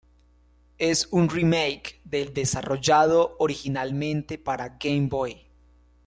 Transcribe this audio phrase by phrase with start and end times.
[0.79, 5.45] Es un remake del desarrollado originalmente para Game Boy.